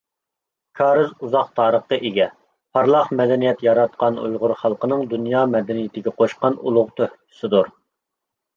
[0.77, 2.27] كارىز ئۇزاق تارىخقا ئىگە،
[2.77, 7.73] پارلاق مەدەنىيەت ياراتقان ئۇيغۇر خەلقىنىڭ دۇنيا مەدەنىيىتىگە قوشقان ئۇلۇغ تۆھپىسىدۇر.